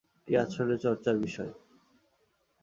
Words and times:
এটি 0.17 0.33
আসলে 0.37 0.75
চর্চার 0.77 1.15
বিষয়। 1.17 1.51